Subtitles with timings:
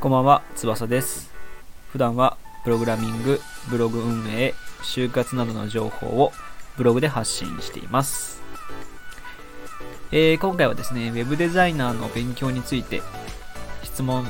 [0.00, 1.30] こんばんは、翼です。
[1.92, 6.32] 普段はプログラミング、ブログ運営、就活などの情報を
[6.78, 8.40] ブログで発信しています。
[10.12, 13.02] えー今回はですね、ウェブデザイナーの勉強について
[13.82, 14.26] 質問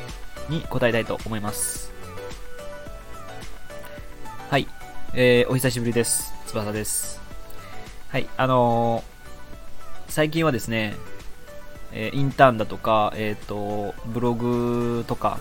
[0.48, 1.92] に答えたいと思います。
[4.50, 4.66] はい、
[5.14, 6.34] えーお久しぶりです。
[6.48, 7.20] 翼です。
[8.08, 9.19] はい、あのー
[10.10, 10.94] 最近はですね、
[11.92, 15.38] えインターンだとか、えっ、と、ブログとか、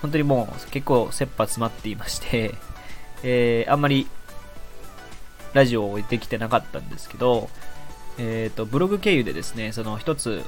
[0.00, 2.54] 本当にもう結構切羽詰まっていまして、
[3.22, 4.08] えーあんまり
[5.54, 7.48] ラジオを置いてきてなかったんですけど、
[8.18, 10.42] えっ、と、ブログ経由でですね、その一つ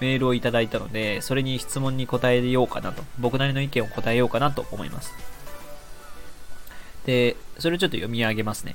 [0.00, 5.14] メールをいただいたので、それに質問に答えようかなと、僕なりの意見を答えようかなと思います。
[7.06, 8.74] で、それをちょっと読み上げますね。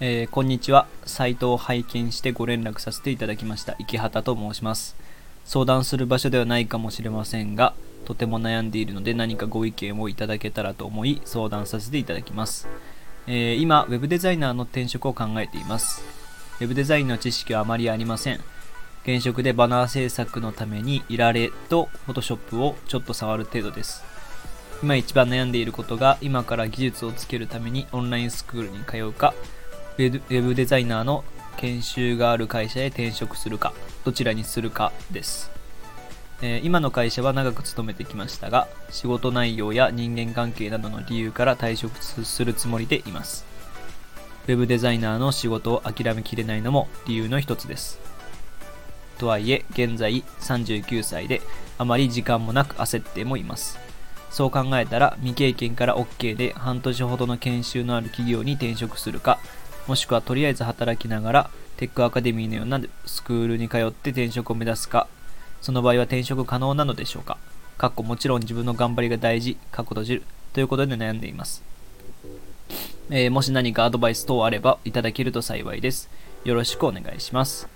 [0.00, 0.86] えーこんにちは。
[1.06, 3.74] サイトを拝見してご連絡させていただきました。
[3.80, 4.94] 池畑と申します。
[5.44, 12.68] 相談する場所ではないかもしれませんが、とても悩んでいるので何かご意見をいただけたらと思い相談させていただきます。
[13.26, 16.00] えー今、ウェブデザイナーの転職を考えています。
[16.60, 18.40] ウェブデザインの知識はあまりありません。
[19.02, 24.04] 現職でバナー制作のためにいられと Photoshop をちょっと触る程度です。
[24.80, 29.34] 今一番悩んでいることが今から技術をつけるためにオンラインスクールに通うか
[29.98, 31.24] ウェブデザイナーの
[31.56, 33.72] 研修がある会社へ転職するか
[34.04, 35.50] どちらにするかです、
[36.40, 43.44] えー今の会社は長く勤めてきましたが仕事内容や人間関係などの理由から退職するつもりでいます。
[44.46, 47.98] ウェブデザイナーの仕事を諦めきれないのも理由の一つです。
[49.18, 51.42] とはいえ現在39歳で
[51.76, 53.80] あまり時間もなく焦ってもいます。
[54.30, 59.40] そう考えたら未経験から OK で半年ほどの研修のある企業に転職するか
[59.88, 65.08] もしくはとりあえず働きながらテックアカデミーのようなスクールに通って転職を目指すか
[65.62, 67.38] その場合は転職可能なのでしょうか。
[67.78, 70.22] かっこもちろん自分の頑張りが大事かっこ閉じる
[70.52, 71.62] ということで悩んでいます、
[73.08, 76.10] えーもし何かアドバイス等あればいただけると幸いです。
[76.44, 77.68] よろしくお願いします。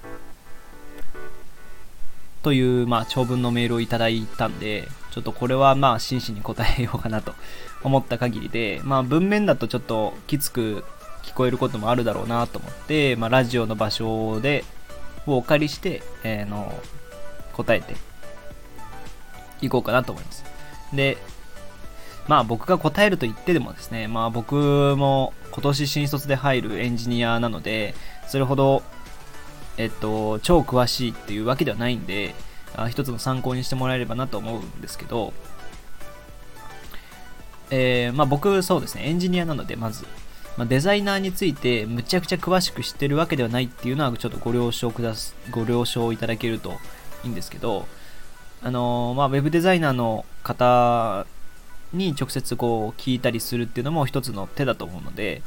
[2.42, 7.34] という、まあ、長文のメールをいただいたんで、ちょっとこれはまあ真摯に答えようかなと
[7.82, 10.84] 思った限りで、まあ文面だとちょっときつく
[11.22, 14.64] 聞こえることもあるだろうなと思って、まあラジオの場所で、
[15.26, 16.72] をお借りして、えーの、
[17.52, 17.94] 答えて
[19.60, 20.44] いこうかなと思います。
[20.92, 21.18] で、
[22.28, 27.94] まあ僕が答えると言ってでもですね、まあ僕も今年新卒で入るエンジニアなので、
[28.28, 28.82] それほど
[29.76, 32.34] えっと、超詳しいっていうわけではないんで、
[32.76, 35.32] あ一つの参考にしてもらえればなと思うんですけど、
[37.70, 40.04] えーまあ、僕、そうですね、エンジニアなので、まず、
[40.56, 46.78] まあ、デザイナーについてむちゃくちゃ詳しく知ってるわけではないっていうのは、ちょっとご了承くだす、ご了承いただけると
[47.24, 47.86] いいんですけど、
[48.62, 51.26] あのーまあ、ウェブデザイナーの方
[51.92, 55.42] に直接こう聞いたりするっていうのも一つの手だと思うので、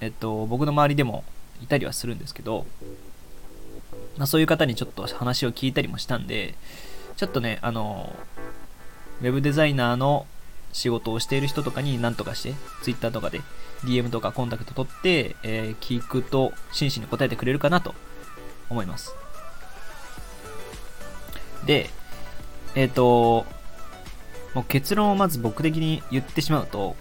[0.00, 1.24] えっと、僕の周りでも
[1.62, 2.66] いたりはするんですけど、
[4.16, 6.54] まあ、そういう方にちょっと話を聞いたりもしたんで、
[7.16, 8.14] ちょっとね、あの、
[9.20, 10.26] ウェブデザイナーの
[10.72, 13.40] 仕事をしている人とかに何とかして、Twitter とかで
[13.84, 17.94] DM とかコンタクト取って、えー聞くと真摯に答えてくれるかなと
[18.68, 19.14] 思います。
[21.66, 21.90] で、
[22.74, 23.44] えっ、と、
[24.54, 26.96] もう結論をまず僕的に言ってしまうと、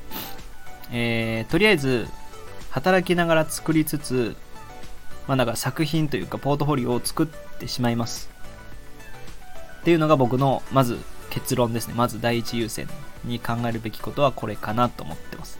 [0.91, 2.07] えーとりあえず、
[2.71, 4.35] 働きながら作りつつ、
[5.27, 7.27] まあ、なんか作品というかポートフォリオを作っ
[7.59, 8.29] てしまいます。
[9.81, 10.97] っていうのが僕のまず
[11.39, 11.93] 結論ですね。
[11.95, 12.87] まず第一優先
[13.23, 15.57] に考えるべきことはこれかなと思ってます。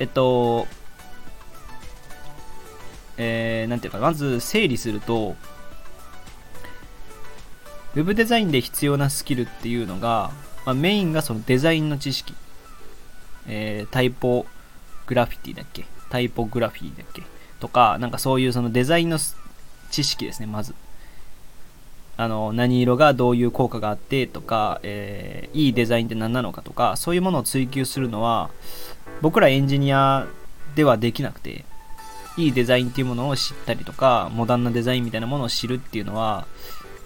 [0.00, 0.66] えっと、
[3.16, 5.36] えー、なんていうか、まず整理すると、
[7.94, 10.32] ウェブデザインで必要なスキルっていうのが、
[10.66, 12.34] まあ、メインがそのデザインの知識、
[13.46, 14.46] えー、タイポ
[15.06, 15.84] グラフィティだっけ？
[16.10, 17.22] タイポグラフィーだっけ？
[17.60, 19.18] とか、なんかそういうそのデザインの
[19.90, 20.74] 知識ですね、まず。
[22.16, 28.50] あの、何色がどういう効果があってとか、えーいいデザインって何なのかとか、そういうものを追求するのは、
[29.20, 30.26] 僕らエンジニア
[30.74, 31.64] ではできなくて、
[32.36, 36.46] いいデザインっていうものを知ったりとか、モダンなデザインみたいなものを知るっていうのは、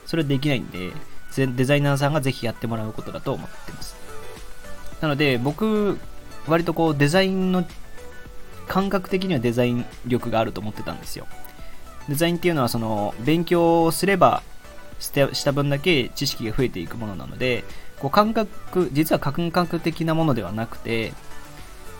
[0.06, 0.92] それできないんで、
[1.36, 3.96] デザイナーさんがぜひやってもらうことだと思ってます。
[5.00, 5.98] なので、僕、
[6.46, 7.66] 割とこう、デザインの
[8.66, 11.26] 感覚的にはデザイン力があると思ってたんですよ。
[12.08, 14.42] デザインっていうのはその勉強をすれば
[14.98, 17.64] してした分だけ知識が増えていくものなので
[18.00, 21.12] こう感覚実は感覚的なものではなくて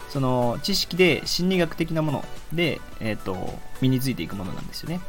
[0.09, 5.01] その知識で心理学的なもので、えっ、と、身についていくものなんですよね。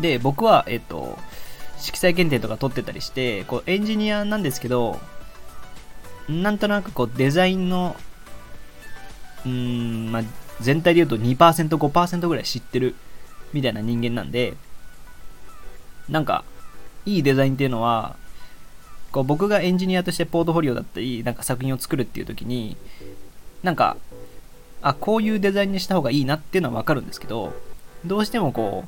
[0.00, 1.18] で、僕は、えっ、と、
[1.78, 5.00] 色彩検定とか取ってたりして、こうエンジニアなんですけど、
[6.28, 7.96] なんとなくこうデザインの、
[9.46, 10.22] うん、まあ、
[10.60, 12.96] 全体で言うと2%、5%ぐらい知ってる
[13.54, 14.54] みたいな人間なんで、
[16.08, 16.44] なんか、
[17.06, 18.16] いいデザインっていうのは、
[19.12, 22.76] こう僕がエンジニアとしてポートフォリオだったり、なんか作品を作るっていう時に、
[23.62, 23.96] なんか、
[24.82, 27.54] あ、こういうデザインにした方がいいなっていうのはわかるんですけど、
[28.04, 28.84] どうしてもこ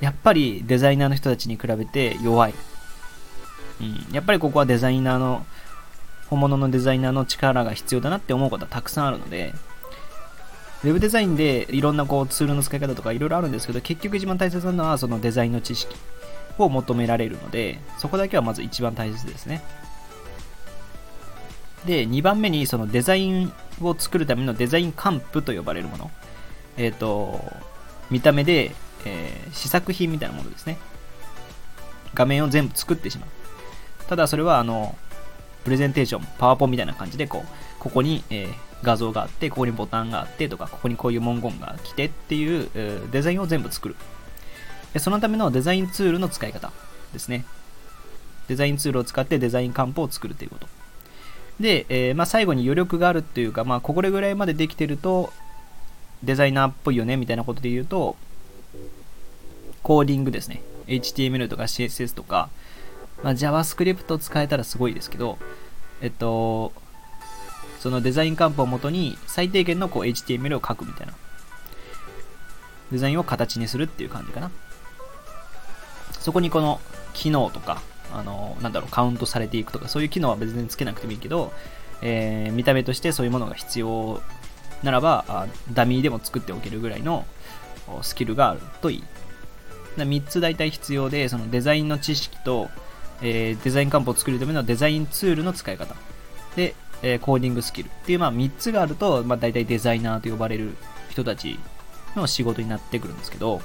[0.00, 2.54] う、やっぱりデザイナーの人たちに比べて弱い。
[3.80, 5.44] うん、やっぱりここはデザイナーの、
[6.28, 9.54] 本物のデザイナーの力が必要だなって思うことはたくさんあるので、
[10.84, 15.96] ウェブデザインでいろんなこうツールの使い方とかいろいろあるんですけど、結局一番大切なのはそのデザインの知識
[16.58, 19.62] を求められるので、そこだけはまず一番大切ですね。
[21.84, 26.10] で、2番目にそのデザインを作るためのデザインカンプと呼ばれるもの。
[26.76, 27.40] えっ、ー、と、
[28.10, 28.72] 見た目で、
[29.04, 30.78] えー、試作品みたいなものですね。
[32.14, 33.28] 画面を全部作ってしまう。
[34.08, 34.96] ただそれはあの、
[35.64, 37.48] プレゼンテーション、パワーポンみたいな感じで、こう、
[37.78, 43.96] ここに、えー、画像があって、ここにボタンがあってとか、ここにこういう文言が来てっていう、えー、デザインを全部作る。
[44.98, 46.72] そのためのデザインツールの使い方
[47.12, 47.44] ですね。
[48.48, 50.68] デザインツールを使ってデザインカンプを作るということ。
[51.60, 55.32] で、えー、まあ、最後に余力があるっていうか、まあ、これぐらいまでできてると、
[56.22, 58.16] デザイナーっぽいよね、みたいなことで言うと、
[59.82, 60.62] コーディングですね。
[60.86, 62.48] HTML とか CSS とか、
[63.22, 65.38] まあ、JavaScript を使えたらすごいですけど、
[66.00, 66.72] えっと、
[67.80, 71.14] そのデザインカンプをもとに最低限のこう HTML を書くみたいな。
[72.92, 74.50] デザインを形にするっていう感じかな。
[76.26, 76.80] そこにこの
[77.14, 77.80] 機能とか、
[78.12, 81.52] あの、なんだろう、カウントされていくとか、そういう機能は別につけなくてもいいけど、
[82.02, 84.20] えー、見た目としてそういうものが必要
[84.82, 87.24] ならば、あダミーでも作っておけるぐらいの
[88.02, 89.04] スキルがあるといい。
[89.98, 92.70] 3つ大体必要で、そのデザインの知識と、
[93.22, 95.94] えー、デザインカンプを作るためのデザインツールの使い方。
[96.56, 96.74] で、
[97.04, 100.76] えー、コーディングスキルっていう、まあ、3つがあると、まあ、大体デザイナーと呼ばれる
[101.08, 101.56] 人たち
[102.16, 103.62] の仕事になってくるんですけど、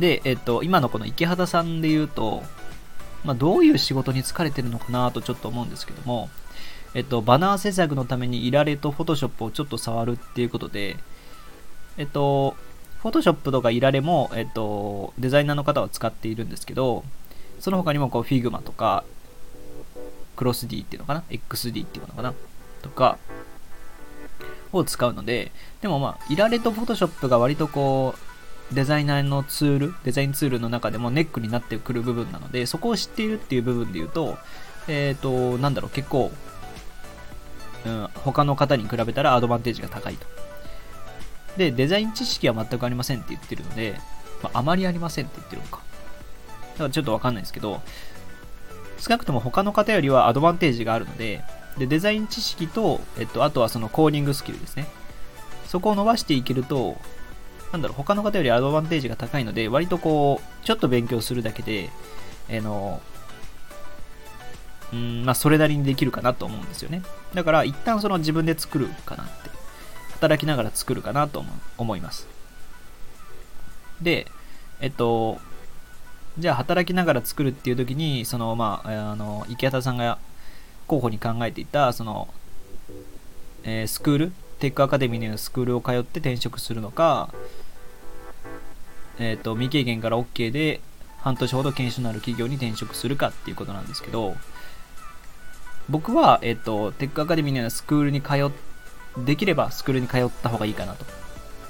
[0.00, 2.42] で、えっと、今のこの池畑さんで言うと、
[3.24, 6.30] まあ、どういう仕事に疲れてるのかなとちょっと思うんですけども、
[6.94, 10.96] えっと、バナー制作のためにいられとフォトショップをちょっと触るっていうことで、
[11.98, 12.56] えっと、
[13.02, 17.04] フォトショップとかいられも、えっと、デザイナーの方は使っているんですけど、
[17.60, 19.04] その他にもこう Figma とか、
[20.36, 22.32] クロス D っていうのかな ?XD っていうのかな？
[22.80, 23.18] とか、
[24.72, 25.52] を使うので、
[25.82, 28.29] でもまあ、いられとフォトショップが割とこう、
[28.72, 34.38] デザイナーのツール、デザインツールの中でもネックになってくる部分なので、そこを知っているっていう部分で言うと、
[34.86, 36.30] えっ、ー、と、なんだろう、結構、
[37.84, 40.26] うん、他の方に比べたらアドバンテージが高いと。
[41.56, 43.98] で、デザイン知識は全くありませんって言ってるので、
[44.42, 45.82] まあ、あまりありませんって言ってるのか。
[46.74, 47.82] だからちょっとわかんないですけど、
[48.98, 51.42] 少なくとも他の方よりはアドバンテージがあるので、
[51.78, 54.86] でデザイン知識と、えっと、あとはそのコーディングスキルですね。
[55.66, 56.96] そこを伸ばしていけると、
[57.72, 61.90] なんだろう、他の方よりアドバンテージが高いので、割とこう、ちょっと勉強するだけで、
[62.48, 63.00] えー、の、
[64.92, 67.02] うん、まあ、それなりにできるかなと思うんですよね。
[67.32, 69.32] だから、一旦その自分で作るかなって、
[70.14, 71.44] 働きながら作るかなと
[71.78, 72.26] 思います。
[74.02, 74.26] で、
[74.80, 75.38] えっと、
[76.38, 80.18] じゃあ働きながら作るっていう時に、その、まあ、あの、池畑さんが
[80.88, 82.28] 候補に考えていた、その、
[83.62, 84.32] えー、スクール？
[84.58, 87.32] テックアカデミーのスクールを通って転職するのか、
[89.20, 90.80] え、ー、と、未経験から OK で
[91.18, 94.34] 半年ほど研修のある企業に転職するかっていうことなんですけど、
[95.88, 98.50] 僕は、え、ー、と、テックアカデミーのようなスクールに通っ、
[99.24, 101.04] できればスクールに通った方がいいかなと。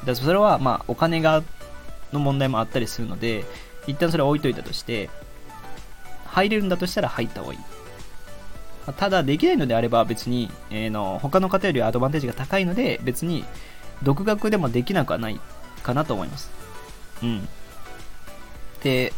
[0.04, 1.42] だそれは、まあ、お金が、
[2.12, 3.45] の問題もあったりするので、
[3.87, 5.11] 一旦それは置いといたとして、
[6.26, 7.61] 入れるんだとしたら入った方がいい。
[8.97, 13.45] ただできないのであれば別に、えー、の他の方よりアドバンテージが高いので別に
[14.02, 15.38] 独学でもできなくはない
[15.83, 16.60] かなと思います。
[17.22, 17.48] うん。
[18.82, 19.12] で、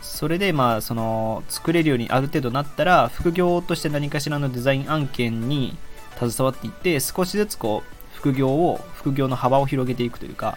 [0.00, 5.76] それでまあその作れるようにある程度なったら副業として何かしらのデザイン案件に
[6.18, 10.56] 携わっていって少しずつこう副業を副業の幅を広げていくというか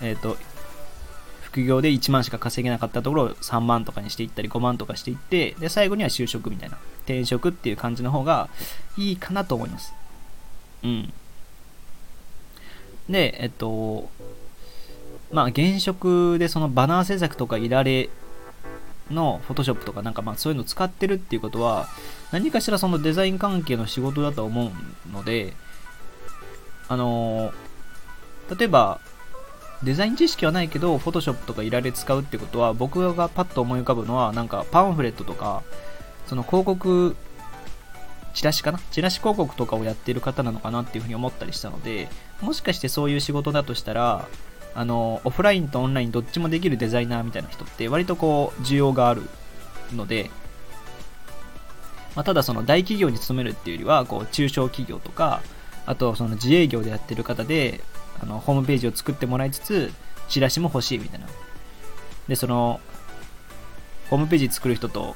[0.00, 0.38] えっ、と
[1.54, 8.48] 副業で1万しか稼げなかったところを3万とかにしていったり5万とかしていって、で、最後には就職みたいな、転職っていう感じの方が
[8.96, 9.94] いいかなと思います。
[10.82, 11.12] うん。
[13.08, 14.08] で、えっと、
[15.32, 18.08] まあ、現職でそのバナー制作とかいられ
[19.10, 21.88] の Photoshop とかなんかまあそういうの使ってるっていうことは
[22.32, 25.54] 何かしらそのデザイン関係の仕事だと思うので
[26.88, 27.52] あの
[28.56, 29.00] 例えば
[29.82, 35.62] デザイン知識はないけど Photoshop とかいられ使うってことは僕がパッと思い浮かぶのはなんかパンフレットとか
[36.26, 37.16] その広告
[38.34, 38.80] チラシかな？
[38.90, 42.08] チラシ広告とかをやってる方なのかなっていうふうに思ったりしたので
[42.42, 44.28] もしかしてそういう仕事だとしたら
[44.74, 49.22] あのオフラインとオンラインどっちもできるデザイナーみたいな人って割とこう需要がある
[49.94, 50.30] ので、
[52.16, 55.42] まあ、ただその大企業に勤めるっていうよりはこう中小企業とか
[55.86, 57.82] あとその自営業でやってる方で
[58.20, 59.92] あのホームページを作ってもらいつつ
[60.28, 61.26] チラシも欲しいみたいな。
[62.26, 62.80] でその
[64.10, 65.14] ホームページ作る人と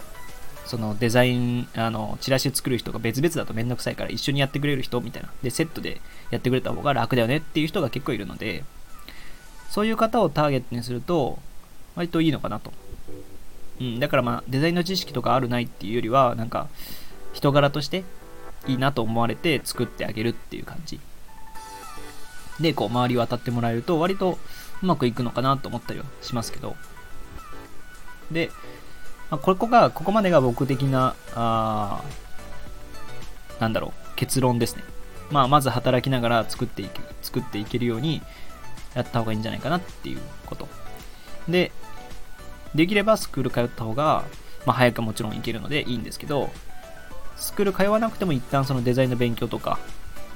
[0.69, 5.31] そのデザイン、あの、チラシ作る人が別々だとめんどくさいから一緒にやってくれる人みたいな。
[5.43, 8.65] で、セットでやってくれた方が楽だよねっていう人が結構いるので、
[9.71, 11.39] そういう方をターゲットにすると、
[11.97, 12.71] 割といいのかなと。
[13.81, 16.69] うん、だからまあ、デザインの知識とかあるないっていうよりは、なんか、
[17.33, 18.05] 人柄として
[18.67, 21.01] いいなと思われて作ってあげるっていう感じ。
[22.61, 24.39] で、こう、周りを当たってもらえると、割と
[24.83, 26.77] うまくいくのかなと思ったりはしますけど。
[28.31, 28.51] で、
[29.31, 32.03] まあ、ここが、ここまでが僕的な、あ
[33.61, 34.85] なんだろう、結論ですね。
[35.31, 38.23] まあ、まず働きながら作っていく、作っていけるように
[38.95, 40.69] やった方がいいんじゃないかなっていうこと。
[41.49, 41.73] で、
[42.75, 44.25] できればスクール通った方が、
[44.67, 46.51] まあ、早くもちろん行けるのでいいんですけど、
[47.37, 49.79] スクール通わなくても一旦そのデザインの勉強とか、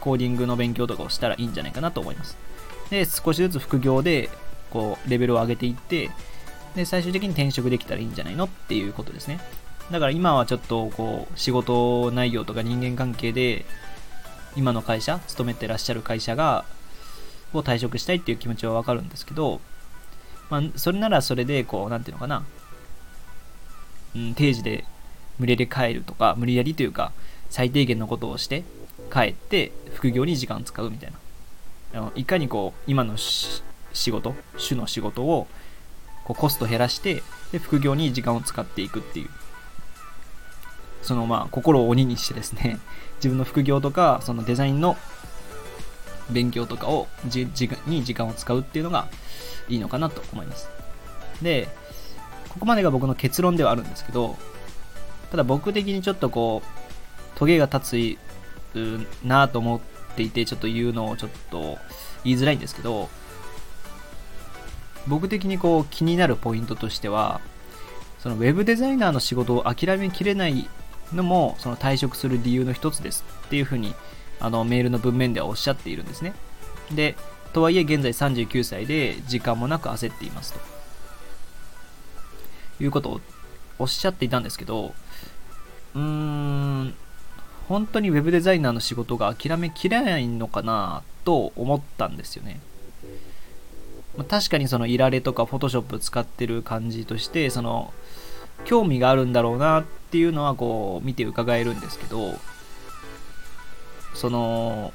[0.00, 2.36] コーディングの勉強とかをしたらいいんじゃないかなと思います。
[2.90, 4.30] で、少しずつ副業で、
[4.70, 6.10] こう、レベルを上げていって、
[6.74, 9.40] で、最終的に転職できたらいいんじゃないのっていうことですね。
[9.90, 13.64] だから今はちょっと、こう、仕事内容とか人間関係で、
[14.56, 16.64] 今の会社、勤めてらっしゃる会社が、
[17.52, 19.60] を退職したいっていう気持ちはわかるんですけど、
[20.48, 22.44] まあ、それならそれで、こう、なんていうのかな、
[24.14, 24.84] うん、定時で
[25.38, 27.12] 無理やり帰るとか、無理やりというか、
[27.50, 28.64] 最低限のことをして、
[29.12, 31.18] 帰って副業に時間を使うみたいな。
[31.94, 33.62] あのいかにこう、今の仕
[34.10, 35.46] 事、主の仕事を
[36.24, 39.30] こうコスト減らして、で、副業に時間を使っていくっていう。
[41.02, 42.78] そのまあ、心を鬼にしてですね、
[43.16, 44.96] 自分の副業とか、そのデザインの
[46.30, 49.08] 勉強とかをじじに時間を使うっていうのが
[49.68, 50.68] いいのかなと思います。
[51.42, 51.68] で、
[52.48, 54.36] ここまでが僕の結論ではあるんですけど、
[55.30, 58.18] ただ僕的にちょっとこう、トゲが立
[58.72, 59.80] つなぁと思っ
[60.14, 61.78] ていて、ちょっと言うのをちょっと
[62.24, 63.08] 言いづらいんですけど、
[65.06, 67.40] 僕的にこう気になるポイントとしては、
[68.20, 70.68] そのウェブデザイナーの仕事を諦めきれない
[71.12, 73.94] のも、その退職する理由の一つですっていうふうに、
[74.40, 76.34] あのメールの文面ではおっしゃっているんですね。
[76.92, 77.16] で、
[77.52, 80.60] とはいえ現在39歳で時間もなく焦っていますと。
[82.80, 83.20] いうことを
[83.78, 84.94] おっしゃっていたんですけど、
[85.94, 86.94] うーん、
[87.68, 92.60] 本当にウェブデザイナーの仕事が諦めきれないのかなと思ったんですよね。
[94.16, 97.92] まあ、確かにそのいられとかフォトショップ使ってる感じとしてその
[98.64, 102.34] 興味があるんだろうなっていうのはこう見て伺えるんですけど
[104.14, 104.92] その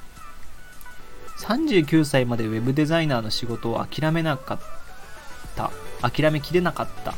[1.39, 4.59] 39歳までウェブデザイナーの仕事を諦めなかっ
[5.55, 5.71] た。
[6.01, 7.15] 諦めきれなかった。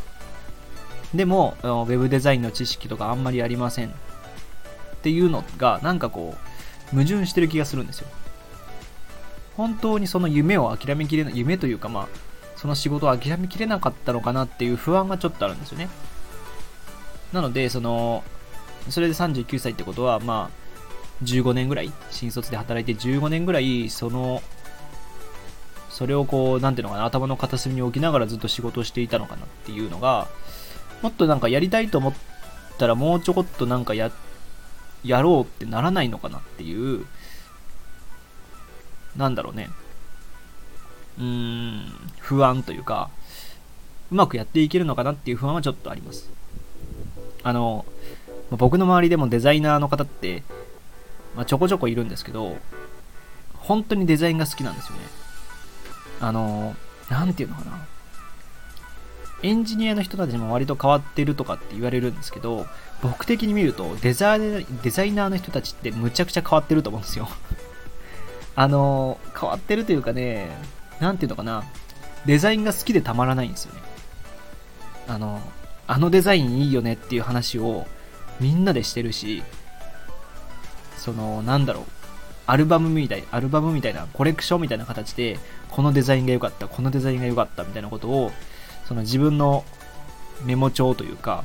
[1.13, 3.89] でもウェブデザインの知識とかあんまりありません。
[3.89, 3.91] っ
[5.01, 6.35] ていうのがなんかこ
[6.91, 8.07] う矛盾してる気がするんですよ。
[9.59, 12.07] 本当にその夢を諦めきれない、夢というかまあ、
[12.55, 15.89] その仕事を諦めきれなかったのかなっていう不安がちょっとあるんですよね。
[17.33, 18.23] なので、その、
[18.89, 24.41] それで39歳ってことは、まあ、15年ぐらい、新卒で働いて15年ぐらい、その、
[25.89, 30.29] それをこう、なんていうのかな、頭の片隅に置きながらずっと仕事をしていたのかなっていうのが、
[31.01, 32.13] もっとなんかやりたいと思っ
[32.77, 34.09] たらもうちょこっとなんかや、
[35.03, 37.05] やろうってならないのかなっていう、
[39.15, 39.69] なんだろうね、
[41.17, 43.09] うーん、不安というか、
[44.11, 46.29] うまくやっていけるのかなっていう不安はちょっとあります。
[47.43, 47.85] あの
[48.51, 50.43] ま、僕の周りでもデザイナーの方って、
[51.35, 52.57] まあ、ちょこちょこいるんですけど、
[53.55, 55.01] 本当にデザインが好きなんですよね。
[56.21, 56.75] あの、
[57.09, 57.85] なんていうのかな。
[59.41, 62.65] エンジニアの人たちも割と変わってるとかって言われるんですけど、
[63.01, 67.29] 僕的に見るとデザデザイナーの人たちってむちゃくちゃ変わってると思うんですよ。
[68.55, 70.49] あの、変わってるというかね、
[70.99, 71.63] なんていうのかな、
[72.25, 73.81] デザインが好きでたまらないんですよね。
[75.07, 75.41] あの、
[75.87, 77.87] あのデザインいいよねっていう話を
[78.39, 79.43] みんなでしてるし、
[80.97, 81.83] その、なんだろう、
[82.45, 85.39] アルバムみたい、アルバムみたいな、コレクションみたいな形で、
[85.69, 88.31] このデザインが良かった、このデザインが良かったみたいなことを、
[88.85, 89.63] その自分の
[90.43, 91.43] メモ帳というか、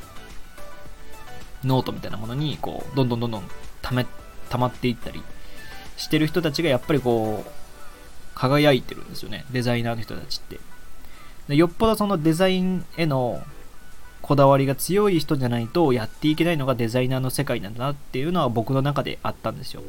[1.64, 3.44] ノートみたいなものに、こう、どんどんどんどん
[3.82, 4.06] 溜め、
[4.50, 5.22] 溜まっていったり
[5.96, 7.50] してる人たちがやっぱりこう、
[8.34, 9.44] 輝いてるんですよね。
[9.50, 10.58] デザイナーの人たちって。
[11.48, 13.42] でよっぽどそのデザインへの
[14.22, 19.82] こだわりが強い人じゃないとやっていけないのがデザイナーの世界なんだなっていうのは僕の中であったんですよ。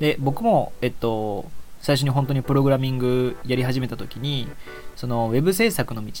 [0.00, 4.48] で、僕も、えっと、最初に本当にプログラミングやり始めた時に、
[4.96, 6.12] そのウェブ制作の道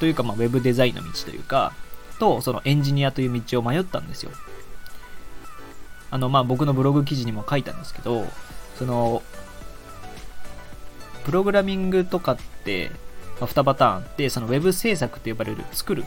[0.00, 1.72] というか、まあ、ウェブデザインの道というか、
[2.18, 4.32] と、そのエンジニアという道を迷ったんですよ。
[6.12, 8.26] あの、まあ、僕のブログ記事にも書いたんですけど、
[8.78, 9.22] その、
[11.24, 12.90] プログラミングとかって、
[13.40, 16.04] まあ、2パターンあって、その Web 制作って呼ばれる、作る。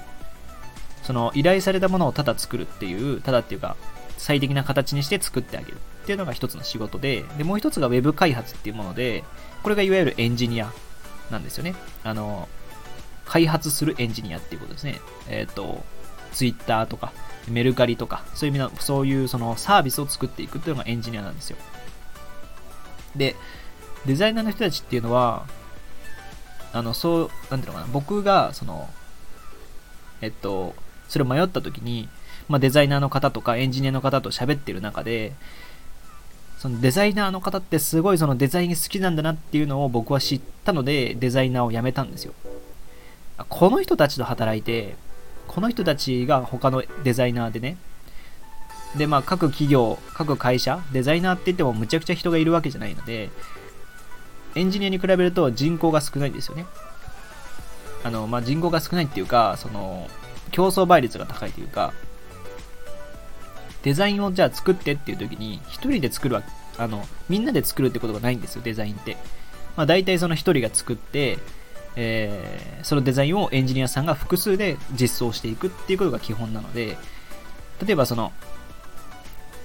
[1.01, 3.75] その依頼されたものをただ作るっていう、ただっていうか、
[4.19, 9.23] 最適な形にして作ってあげるっていうのが一つの仕事で、で、もう一つが Web 開発っていうもので、
[9.63, 10.71] これがいわゆるエンジニア
[11.31, 11.73] なんですよね。
[12.03, 12.47] あの、
[13.25, 14.99] 開発するエンジニアっていうことですね。
[15.27, 15.83] えっ、ー、と、
[16.31, 17.11] Twitter とか、
[17.49, 21.57] メルカリとか、そういう意味の、そういうそのサービスを作っていくっていうのがエンジニアなんですよ。
[23.15, 23.35] で、
[24.05, 25.45] デザイナーの人たちっていうのは、
[26.73, 28.89] あの、そう、なんていうのかな、僕が、その、
[30.21, 30.75] えっと、
[31.07, 32.09] それを迷った時に、
[32.47, 35.33] まあ、デザイナーの方とかエンジニアの方と喋ってる中で、
[36.57, 42.33] そのデザイナーの方ってすごいそのデザイン好きなんだなっていうのを僕は知ったので、デザイナーを辞めたんですよ。
[43.49, 44.95] この人たちと働いて、
[45.47, 47.77] この人たちが他のデザイナーでね、
[48.97, 53.29] で、まあ、各企業、各会社、デザイナーって言ってもむちゃくちゃ人がいるわけじゃないので、
[54.55, 56.65] エンジニアに比べると人口が少ないんですよね。
[58.03, 60.09] あの、まあ、人口が少ないっていうか、その、
[60.51, 61.93] 競争倍率が高いというか、
[63.83, 66.43] デザインをじゃあ作ってっていう時に、一人で作るわ
[66.77, 69.17] あの、みんなで作るってことがないんですよ、デザインって。
[69.75, 71.37] まあ、大体その一人が作って、
[71.95, 76.97] えー、そのデザインをエンジニアさんが複数で実装していくっていうことが基本なので、
[77.85, 78.31] 例えばその、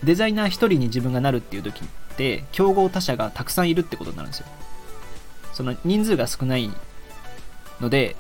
[0.03, 4.47] デザイナー一人に自分がなるっていう時って、競合他社がたくさんいるってことになるんですよ。
[5.53, 6.71] その人数が少ない
[7.81, 8.17] ので、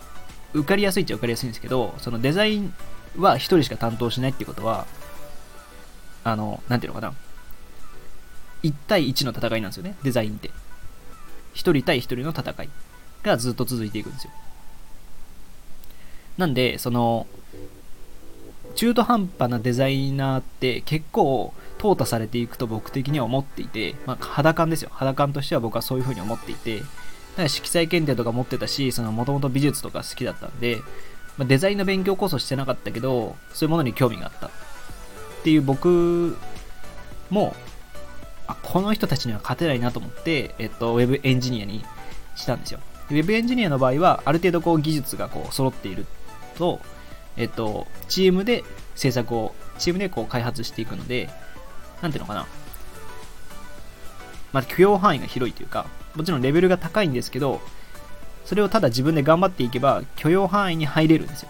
[0.52, 2.74] 受かりやすいっちゃ受かりやすいんですけど、そのデザイン
[3.16, 4.86] は1人しか担当しないってことは、
[6.24, 7.14] あの、なんていうのかな。
[8.62, 10.50] 1対1の戦いなんですよね、デザインって。
[11.54, 12.68] 1人対1人の戦い
[13.22, 14.30] がずっと続いていくんですよ。
[16.38, 17.26] なんで、その、
[18.74, 24.90] 中途半端なデザイナーって結構淘汰されていくと僕的には思っていて、まあ、肌感ですよ。
[24.92, 26.82] 肌感としては僕はそういう風に思っていて、
[27.36, 30.78] か色彩検定とか持ってたし、そのもともと美術とか好きだったんで、
[31.36, 34.46] まあ、デザインの勉強こそしてなかったけど、そういうものに興味があった。
[34.46, 34.50] っ
[35.42, 36.36] ていう僕
[37.30, 37.54] も、
[38.46, 41.84] あ、この人たちには勝てないなと思って、えっと、ウェブエンジニアに
[42.36, 42.80] したんですよ。
[43.10, 46.06] ウェブエンジニアの場合は、ある程度こう技術がこう揃っている
[46.56, 46.80] と、
[47.36, 51.28] えっと、チームで制作を、チームでこう開発していくので、
[52.02, 52.46] なんていうのかな。
[54.52, 57.60] まあ、許容範囲が広いというか、もちろんレベルが高いんですけど、
[58.44, 61.48] それをただ自分で頑張っていけば許容範囲に入れるんですよ。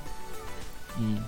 [0.98, 1.22] うん。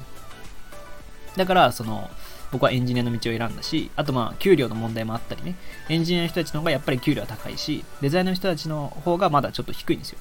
[1.36, 2.10] だから、その、
[2.52, 5.56] 僕はエンジニアの道を選んだし、あとまあ、給料の問題もあったりね、
[5.88, 10.18] エンジニアの人たちの方がやっぱり給料は高いし、デザイナーの人たちの方がまだちょっと低いんですよ。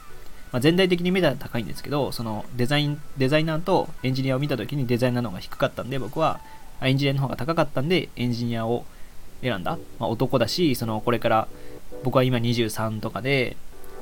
[0.51, 6.39] まあ、全体的に見たら高いんですけど、そのデザイン、デザイナーとエンジニアを見たときにデザイナーの方が低かったんで、僕は
[6.81, 8.85] エンジニアの方が高かったんで、エンジニアを
[9.41, 9.77] 選んだ。
[9.99, 11.47] まあ、男だし、そのこれから
[12.03, 13.57] 僕は今23とかで、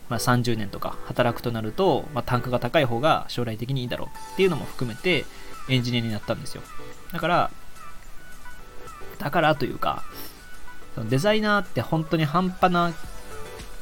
[0.10, 5.26] まあ、30年とか働くとなると、まあ、単価が高い方が将来的にいいだろうっていうのも含めて
[5.70, 6.64] エンジニアになったんですよ。
[7.14, 7.52] だから、
[9.20, 10.04] だからというか、
[11.10, 12.94] デザイナーって本当に半端な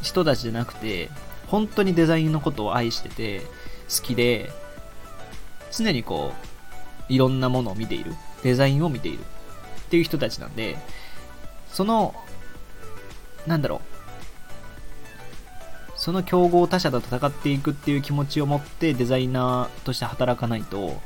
[0.02, 1.10] 人たちじゃなくて、
[1.48, 3.42] 本当にデザインのことを愛してて、
[3.90, 4.52] 好きで、
[5.72, 6.34] 常にこ
[7.10, 8.14] う、いろんなものを見ている。
[8.44, 9.20] デザインを見ている。
[9.20, 9.24] っ
[9.90, 10.78] ていう人たちなんで、
[11.72, 12.14] その、
[13.46, 13.98] なんだろう、
[15.96, 21.02] その競合他社と戦っていくっていう気持ちを持ってデザイナーとして働かないと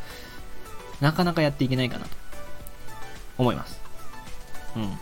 [1.00, 2.12] なかなかやっていけないかなと
[3.38, 3.81] 思います。
[4.76, 4.98] うん。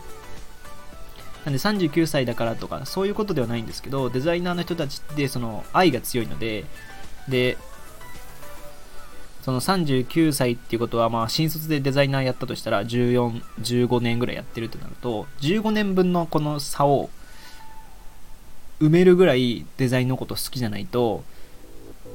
[1.44, 6.66] なんで39歳だからとかそういうことではないんですけどデザイナーの人たちってその愛が強いので
[7.28, 7.56] で
[9.42, 17.08] その39歳っていうことはまあ新卒でデザイナーやったとしたら14、15年ぐらいやってるとなると15年分のこの差を
[18.80, 21.24] 埋めるぐらいデザインのこと好きじゃないと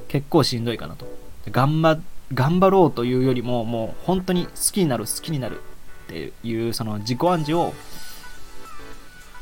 [0.07, 1.07] 結構しんどいかなと
[1.49, 1.99] 頑張
[2.33, 5.61] 頑張ろうというよりももう本当に好きになる好きになる
[6.05, 7.73] っていうその自己暗示を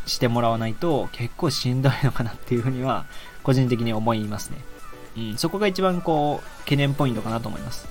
[0.05, 3.05] してもらわないと結構しんどいのかなっていうふうには
[3.43, 4.57] 個人的に思いますね
[5.15, 7.87] うん、そこが一番こう、懸念ポイントかなと思います。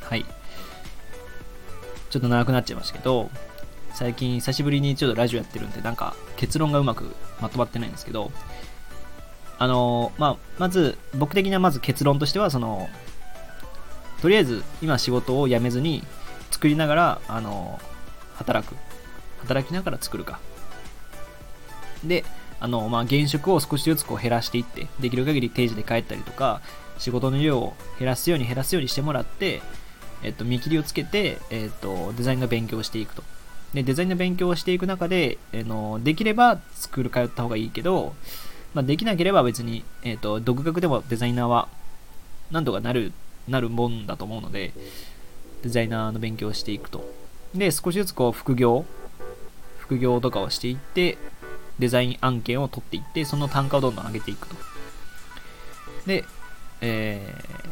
[0.00, 0.24] はい。
[2.10, 3.30] ちょっと長くなっちゃいましたけど、
[3.92, 8.30] 最近久しぶりにちょっとラジオやってるんで、なんか結論がうまくまとまってないんですけど、
[9.58, 12.88] あのー、まあ、まず、僕的なまず結論としては、その、
[14.22, 16.02] とりあえず今仕事を辞めずに
[16.50, 17.80] 作りながら、あの、
[18.34, 18.74] 働く。
[19.40, 20.40] 働きながら作るか。
[22.04, 22.24] で、
[22.60, 26.60] あの、まあ、現職を少しずつこう減らしていって、できる限り定時で帰ったりとか、
[26.98, 29.60] 仕事の量を減らすように減らすようにしてもらって、
[30.22, 33.22] えっと、見切りをつけて、えっと、デザインの勉強をしていくと。
[33.74, 38.14] で、デザインの勉強をしていく中で、えのできればスクール通った方がいいけど、
[38.74, 41.68] まあ、できなければ別に、えっと、独学でもデザイナーは、
[42.50, 43.12] なんとかなる、
[43.48, 44.72] なるもんだと思うので、
[45.66, 47.04] デザイナーの勉強をしていくと。
[47.54, 48.84] で、少しずつこう、副業、
[49.78, 51.18] 副業とかをしていって、
[51.78, 54.54] デザイン案件を取っていって、その単価をどんどん上げていくと。
[56.06, 56.24] で、
[56.80, 57.68] えー、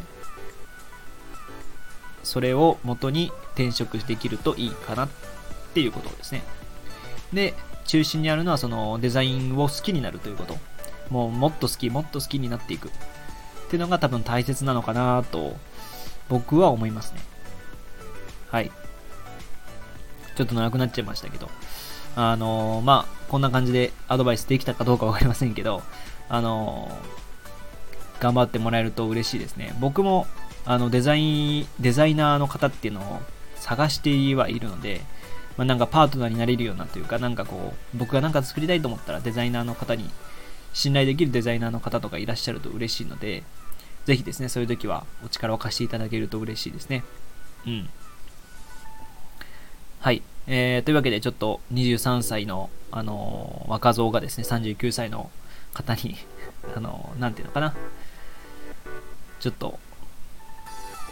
[2.24, 5.08] それを元に転職できるといいかなっ
[5.72, 6.42] ていうことですね。
[7.32, 7.54] で、
[7.84, 10.56] 中心にあるのはそのデザインを好きになるということ。
[11.10, 12.88] もうもっと好き、もっと好きになっていく。
[12.88, 12.90] っ
[13.68, 15.56] ていうのが多分大切なのかなと
[16.28, 17.20] 僕は思いますね。
[18.54, 18.70] はい。
[20.36, 21.50] ちょっと長くなっちゃいましたけど。
[22.14, 25.82] あのー、まあ、こんな感じでアドバイスできたかどうかわかりませんけど、
[26.28, 29.74] あのー、頑張ってもらえると嬉しいですね。
[29.80, 30.28] 僕も
[30.64, 33.22] あのデザイン、デザイナーの方っていうのを
[33.56, 35.00] 探してはいるので、
[35.56, 40.08] まあ、なんかパートナーになれるようなというか、なんかこう、僕がなんか作りたいと思ったらデザイナーの方に、
[40.72, 43.42] 信頼できるデザイナーの方とかいらっしゃると嬉しいので、
[44.04, 47.02] ぜひですね、そういう時はお力を貸していただけると嬉しいですね。
[47.66, 47.90] うん。
[50.04, 50.20] はい。
[50.46, 55.30] えー、というわけで、ちょっと23歳の、あのー、若造がですね、39歳の
[55.72, 56.16] 方に
[56.76, 57.74] あのー、なんていうのかな。
[59.40, 59.78] ちょっと、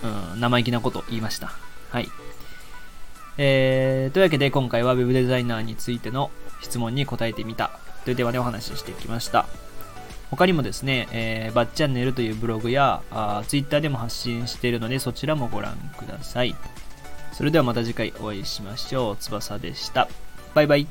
[0.02, 1.55] うん、生意気なことを言いました。
[1.88, 2.09] はい。
[3.38, 7.70] えー、というわけで今回は Web デザイナーについての質問に答えてみた
[8.05, 9.46] というテーマでお話ししてきました。
[10.31, 16.55] 他にもですね、えー、バッチャンネルというブログやあ Twitter でも発信しているのでそちらもご覧ください。
[17.33, 19.16] それではまた次回お会いしましょう。
[19.16, 20.09] 翼でした。
[20.55, 20.87] バイバイ。